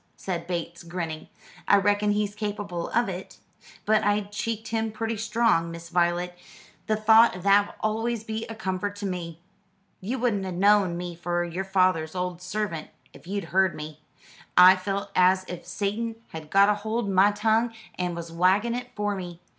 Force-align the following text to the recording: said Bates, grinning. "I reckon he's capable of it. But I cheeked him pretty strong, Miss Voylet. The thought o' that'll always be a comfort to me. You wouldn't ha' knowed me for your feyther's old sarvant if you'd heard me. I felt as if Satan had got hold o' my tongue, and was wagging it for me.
said 0.17 0.47
Bates, 0.47 0.81
grinning. 0.81 1.27
"I 1.67 1.77
reckon 1.77 2.09
he's 2.13 2.33
capable 2.33 2.89
of 2.89 3.07
it. 3.07 3.37
But 3.85 4.03
I 4.03 4.21
cheeked 4.21 4.69
him 4.69 4.91
pretty 4.91 5.15
strong, 5.15 5.69
Miss 5.69 5.91
Voylet. 5.91 6.35
The 6.87 6.95
thought 6.95 7.37
o' 7.37 7.39
that'll 7.41 7.75
always 7.81 8.23
be 8.23 8.47
a 8.47 8.55
comfort 8.55 8.95
to 8.95 9.05
me. 9.05 9.41
You 9.99 10.17
wouldn't 10.17 10.43
ha' 10.43 10.53
knowed 10.53 10.95
me 10.97 11.13
for 11.15 11.43
your 11.43 11.63
feyther's 11.65 12.15
old 12.15 12.39
sarvant 12.41 12.87
if 13.13 13.27
you'd 13.27 13.43
heard 13.53 13.75
me. 13.75 13.99
I 14.57 14.75
felt 14.75 15.11
as 15.15 15.43
if 15.47 15.67
Satan 15.67 16.15
had 16.29 16.49
got 16.49 16.77
hold 16.77 17.05
o' 17.05 17.09
my 17.11 17.29
tongue, 17.29 17.71
and 17.93 18.15
was 18.15 18.31
wagging 18.31 18.73
it 18.73 18.89
for 18.95 19.13
me. 19.13 19.39